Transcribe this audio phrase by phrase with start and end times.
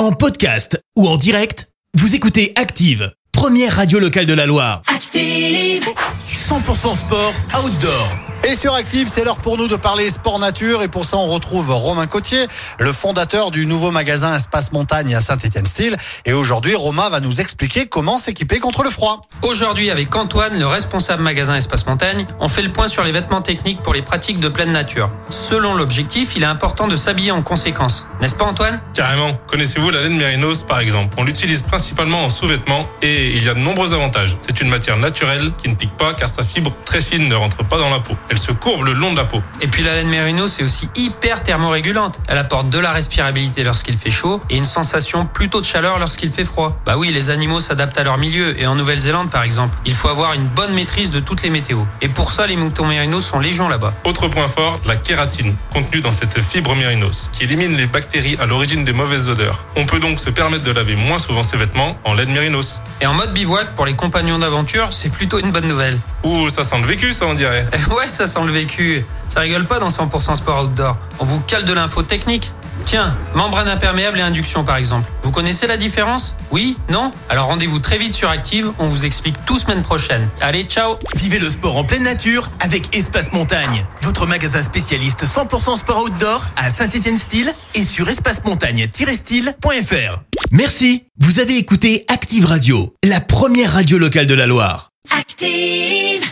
[0.00, 4.80] En podcast ou en direct, vous écoutez Active, première radio locale de la Loire.
[4.86, 5.84] Active.
[6.32, 8.29] 100% sport outdoor.
[8.42, 10.82] Et sur Active, c'est l'heure pour nous de parler sport nature.
[10.82, 12.48] Et pour ça, on retrouve Romain Cotier,
[12.78, 15.96] le fondateur du nouveau magasin Espace Montagne à Saint-Étienne-Style.
[16.24, 19.20] Et aujourd'hui, Romain va nous expliquer comment s'équiper contre le froid.
[19.42, 23.42] Aujourd'hui, avec Antoine, le responsable magasin Espace Montagne, on fait le point sur les vêtements
[23.42, 25.10] techniques pour les pratiques de pleine nature.
[25.28, 28.06] Selon l'objectif, il est important de s'habiller en conséquence.
[28.22, 28.80] N'est-ce pas Antoine?
[28.94, 29.38] Carrément.
[29.48, 31.14] Connaissez-vous la laine mérinos par exemple?
[31.18, 34.36] On l'utilise principalement en sous-vêtements et il y a de nombreux avantages.
[34.48, 37.64] C'est une matière naturelle qui ne pique pas car sa fibre très fine ne rentre
[37.64, 38.14] pas dans la peau.
[38.30, 39.42] Elle se courbe le long de la peau.
[39.60, 42.20] Et puis la laine mérino, c'est aussi hyper thermorégulante.
[42.28, 46.30] Elle apporte de la respirabilité lorsqu'il fait chaud et une sensation plutôt de chaleur lorsqu'il
[46.30, 46.78] fait froid.
[46.86, 50.08] Bah oui, les animaux s'adaptent à leur milieu et en Nouvelle-Zélande par exemple, il faut
[50.08, 51.84] avoir une bonne maîtrise de toutes les météos.
[52.00, 53.92] Et pour ça, les moutons mérinos sont légion là-bas.
[54.04, 58.46] Autre point fort, la kératine, contenue dans cette fibre mérinos, qui élimine les bactéries à
[58.46, 59.64] l'origine des mauvaises odeurs.
[59.74, 62.80] On peut donc se permettre de laver moins souvent ses vêtements en laine mérinos.
[63.00, 65.98] Et en mode bivouac, pour les compagnons d'aventure, c'est plutôt une bonne nouvelle.
[66.22, 67.66] Ouh, ça sent le vécu ça on dirait.
[67.90, 69.02] Ouais, ça sent le vécu.
[69.30, 70.94] Ça rigole pas dans 100% sport outdoor.
[71.20, 72.52] On vous cale de l'info technique.
[72.84, 75.10] Tiens, membrane imperméable et induction par exemple.
[75.22, 76.36] Vous connaissez la différence?
[76.50, 76.76] Oui?
[76.90, 77.12] Non?
[77.30, 80.28] Alors rendez-vous très vite sur Active, on vous explique tout semaine prochaine.
[80.40, 85.76] Allez, ciao Vivez le sport en pleine nature avec Espace Montagne, votre magasin spécialiste 100%
[85.76, 90.20] sport outdoor à Saint-Étienne-Style et sur espacemontagne-style.fr.
[90.50, 94.90] Merci, vous avez écouté Active Radio, la première radio locale de la Loire.
[95.10, 96.30] Active.